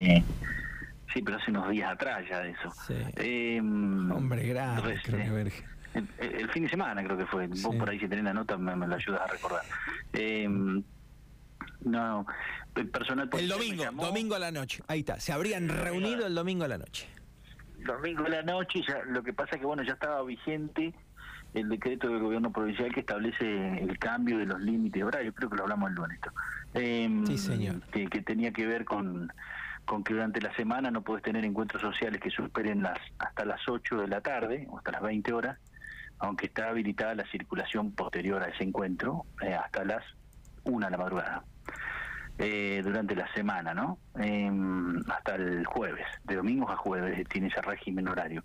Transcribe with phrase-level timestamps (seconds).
[0.00, 0.22] Eh,
[1.12, 2.70] sí, pero hace unos días atrás ya de eso.
[2.86, 2.94] Sí.
[3.16, 4.54] Eh, Hombre que eh,
[5.94, 7.46] el, el fin de semana creo que fue.
[7.48, 9.62] Vos por ahí si tenés la nota me, me lo ayudas a recordar.
[10.12, 10.48] Eh,
[11.80, 12.26] no,
[12.76, 14.04] el personal El domingo, llamó.
[14.06, 14.82] domingo a la noche.
[14.86, 15.18] Ahí está.
[15.18, 17.08] Se habrían reunido el domingo a la noche.
[17.84, 20.94] domingo de la noche, ya, lo que pasa es que bueno, ya estaba vigente
[21.54, 25.56] el decreto del gobierno provincial que establece el cambio de los límites horarios, creo que
[25.56, 26.20] lo hablamos el lunes.
[26.74, 27.80] Em, Sí, señor.
[27.90, 29.32] Que, que tenía que ver con,
[29.88, 33.66] con que durante la semana no podés tener encuentros sociales que superen las hasta las
[33.66, 35.58] 8 de la tarde o hasta las 20 horas,
[36.18, 40.04] aunque está habilitada la circulación posterior a ese encuentro eh, hasta las
[40.64, 41.42] 1 de la madrugada
[42.36, 43.98] eh, durante la semana, ¿no?
[44.18, 48.44] Em, hasta el jueves, de domingos a jueves tiene ese régimen horario.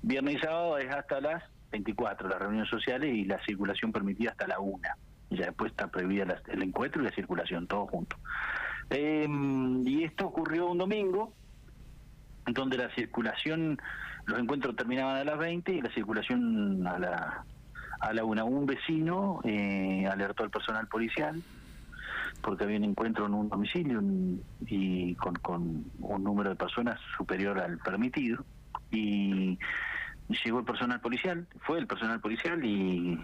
[0.00, 4.46] Viernes y sábado es hasta las 24 las reuniones sociales y la circulación permitida hasta
[4.46, 4.80] la 1.
[5.30, 8.16] Y ya después está prohibida el encuentro y la circulación, todo junto.
[8.90, 11.32] Em, y esto ocurrió un domingo,
[12.46, 13.78] donde la circulación,
[14.26, 17.44] los encuentros terminaban a las 20 y la circulación a la
[18.00, 18.44] a la una.
[18.44, 21.42] Un vecino eh, alertó al personal policial
[22.42, 24.02] porque había un encuentro en un domicilio
[24.66, 28.44] y con, con un número de personas superior al permitido
[28.90, 29.58] y
[30.44, 33.18] llegó el personal policial, fue el personal policial y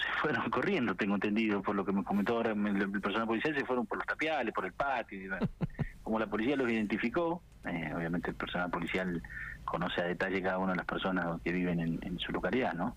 [0.00, 3.64] se fueron corriendo, tengo entendido por lo que me comentó ahora el, personal policial, se
[3.64, 5.48] fueron por los tapiales, por el patio, y, bueno,
[6.02, 9.22] como la policía los identificó, eh, obviamente el personal policial
[9.64, 12.96] conoce a detalle cada una de las personas que viven en, en su localidad, ¿no?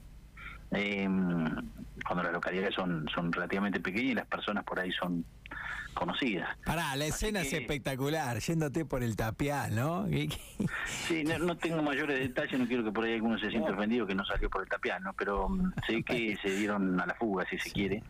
[0.73, 1.07] Eh,
[2.05, 5.25] cuando las localidades son, son relativamente pequeñas y las personas por ahí son
[5.93, 6.49] conocidas.
[6.65, 10.07] Pará, la escena es espectacular, yéndote por el tapial, ¿no?
[11.07, 14.05] Sí, no, no tengo mayores detalles, no quiero que por ahí alguno se sienta ofendido
[14.07, 15.13] que no salió por el tapial, ¿no?
[15.13, 18.03] Pero mm, sé que se dieron a la fuga, si se quiere.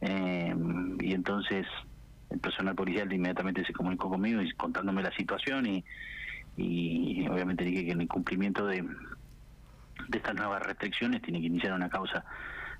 [0.00, 0.54] Eh,
[1.00, 1.66] y entonces
[2.30, 5.84] el personal policial inmediatamente se comunicó conmigo y contándome la situación y,
[6.56, 8.84] y obviamente dije que en el cumplimiento de,
[10.06, 12.24] de estas nuevas restricciones tiene que iniciar una causa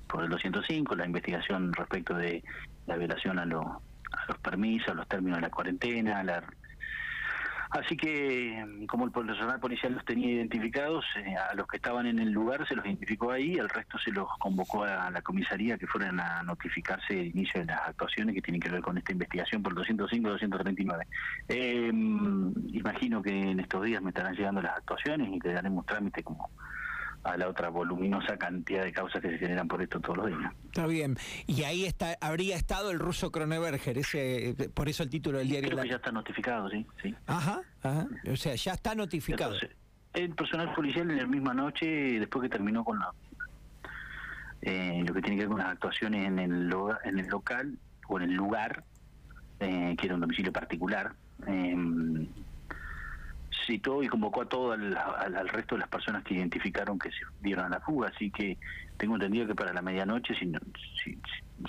[0.06, 2.42] por el 205, la investigación respecto de
[2.86, 3.82] la violación a, lo-
[4.12, 6.42] a los permisos, a los términos de la cuarentena, la
[7.70, 12.18] Así que, como el personal policial los tenía identificados, eh, a los que estaban en
[12.18, 15.86] el lugar se los identificó ahí, al resto se los convocó a la comisaría que
[15.86, 19.62] fueran a notificarse el inicio de las actuaciones que tienen que ver con esta investigación
[19.62, 21.02] por el 205-239.
[21.48, 25.84] Eh, mm, imagino que en estos días me estarán llegando las actuaciones y le daremos
[25.84, 26.48] trámite como
[27.24, 30.52] a la otra voluminosa cantidad de causas que se generan por esto todos los días.
[30.66, 31.16] Está bien.
[31.46, 35.70] Y ahí está, habría estado el ruso Kroneberger, ese, por eso el título del diario.
[35.70, 37.14] Creo que ya está notificado, sí, sí.
[37.26, 38.06] Ajá, ajá.
[38.32, 39.52] O sea, ya está notificado.
[39.54, 39.76] Entonces,
[40.14, 41.86] el personal policial en la misma noche,
[42.18, 43.10] después que terminó con la,
[44.62, 47.78] eh, lo que tiene que ver con las actuaciones en el, loga- en el local
[48.08, 48.84] o en el lugar,
[49.60, 51.12] eh, que era un domicilio particular,
[51.46, 51.74] eh,
[53.68, 57.10] citó y convocó a todo al, al- al resto de las personas que identificaron que
[57.10, 58.58] se dieron a la fuga, así que
[58.96, 60.58] tengo entendido que para la medianoche, sin,
[61.04, 61.20] sin,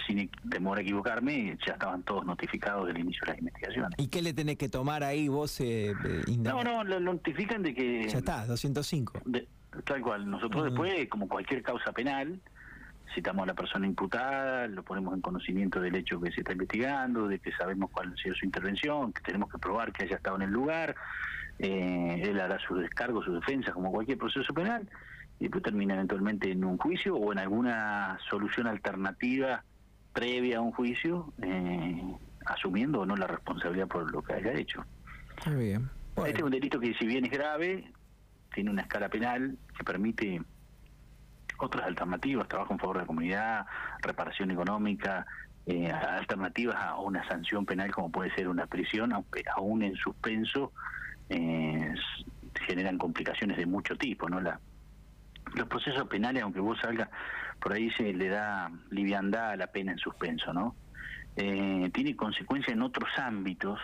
[0.08, 3.92] sin temor a equivocarme, ya estaban todos notificados del inicio de las investigaciones.
[3.98, 5.60] ¿Y qué le tenés que tomar ahí vos?
[5.60, 8.08] Eh, eh, No, no, lo notifican de que...
[8.08, 9.22] Ya está, 205.
[9.26, 9.48] De-
[9.84, 10.28] tal cual.
[10.30, 10.70] Nosotros Ujú.
[10.84, 12.40] después, como cualquier causa penal,
[13.14, 17.28] citamos a la persona imputada, lo ponemos en conocimiento del hecho que se está investigando,
[17.28, 20.38] de que sabemos cuál ha sido su intervención, que tenemos que probar que haya estado
[20.38, 20.96] en el lugar,
[21.60, 24.90] eh, él hará su descargo, su defensa, como cualquier proceso penal,
[25.40, 29.64] y después termina eventualmente en un juicio o en alguna solución alternativa
[30.14, 32.16] previa a un juicio, eh,
[32.46, 34.84] asumiendo o no la responsabilidad por lo que haya hecho.
[35.46, 35.90] Bien.
[36.16, 37.92] Bueno, Este es un delito que si bien es grave,
[38.54, 40.42] tiene una escala penal que permite
[41.58, 43.66] otras alternativas, trabajo en favor de la comunidad,
[44.02, 45.26] reparación económica,
[45.66, 50.72] eh, alternativas a una sanción penal como puede ser una prisión, aunque aún en suspenso
[51.30, 51.94] eh,
[52.66, 54.42] generan complicaciones de mucho tipo, ¿no?
[54.42, 54.60] La,
[55.56, 57.10] los procesos penales, aunque vos salga
[57.60, 60.78] por ahí se le da liviandad a la pena en suspenso, ¿no?
[61.36, 63.80] Eh, tiene consecuencias en otros ámbitos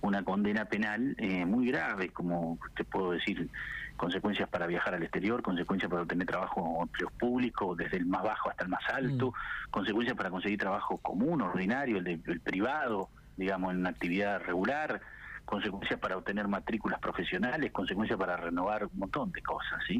[0.00, 3.50] una condena penal eh, muy grave, como te puedo decir,
[3.96, 8.22] consecuencias para viajar al exterior, consecuencias para obtener trabajo o empleos públicos, desde el más
[8.22, 9.32] bajo hasta el más alto,
[9.70, 15.00] consecuencias para conseguir trabajo común, ordinario, el, de- el privado, digamos, en una actividad regular,
[15.46, 19.94] consecuencias para obtener matrículas profesionales, consecuencias para renovar un montón de cosas, ¿sí?